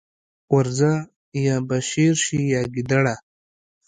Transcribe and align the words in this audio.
ورځه! 0.55 0.91
يا 1.45 1.55
به 1.67 1.77
شېر 1.89 2.15
شې 2.25 2.39
يا 2.53 2.61
ګيدړه. 2.73 3.15